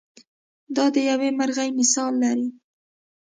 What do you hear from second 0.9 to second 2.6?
د یوې مرغۍ مثال لري.